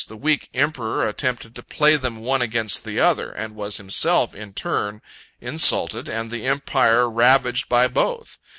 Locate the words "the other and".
2.83-3.53